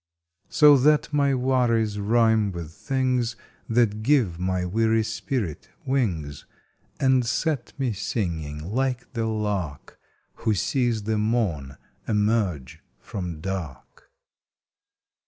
So 0.49 0.77
that 0.77 1.13
my 1.13 1.35
worries 1.35 1.99
rhyme 1.99 2.51
with 2.51 2.71
things 2.73 3.35
That 3.69 4.01
give 4.01 4.39
my 4.39 4.65
weary 4.65 5.03
spirit 5.03 5.69
wings 5.85 6.47
And 6.99 7.23
set 7.23 7.73
me 7.79 7.93
singing 7.93 8.71
like 8.73 9.13
the 9.13 9.27
lark 9.27 9.99
Who 10.37 10.55
sees 10.55 11.03
the 11.03 11.19
morn 11.19 11.77
emerge 12.07 12.81
from 12.99 13.41
dark. 13.41 14.09